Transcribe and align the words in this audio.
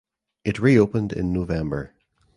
It 0.43 0.57
reopened 0.57 1.13
in 1.13 1.31
November. 1.31 1.93